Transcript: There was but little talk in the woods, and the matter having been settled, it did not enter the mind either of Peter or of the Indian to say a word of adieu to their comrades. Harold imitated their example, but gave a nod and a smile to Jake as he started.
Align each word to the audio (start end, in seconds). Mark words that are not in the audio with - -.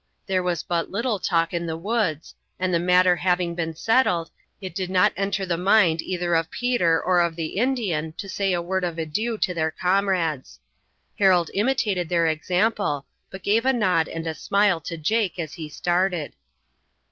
There 0.25 0.41
was 0.41 0.63
but 0.63 0.89
little 0.89 1.19
talk 1.19 1.53
in 1.53 1.67
the 1.67 1.77
woods, 1.77 2.33
and 2.59 2.73
the 2.73 2.79
matter 2.79 3.15
having 3.17 3.53
been 3.53 3.75
settled, 3.75 4.31
it 4.59 4.73
did 4.73 4.89
not 4.89 5.13
enter 5.15 5.45
the 5.45 5.59
mind 5.59 6.01
either 6.01 6.33
of 6.33 6.49
Peter 6.49 6.99
or 6.99 7.19
of 7.19 7.35
the 7.35 7.55
Indian 7.59 8.13
to 8.13 8.27
say 8.27 8.51
a 8.51 8.63
word 8.63 8.83
of 8.83 8.97
adieu 8.97 9.37
to 9.37 9.53
their 9.53 9.69
comrades. 9.69 10.59
Harold 11.19 11.51
imitated 11.53 12.09
their 12.09 12.25
example, 12.25 13.05
but 13.29 13.43
gave 13.43 13.63
a 13.63 13.73
nod 13.73 14.07
and 14.07 14.25
a 14.25 14.33
smile 14.33 14.81
to 14.81 14.97
Jake 14.97 15.37
as 15.37 15.53
he 15.53 15.69
started. 15.69 16.33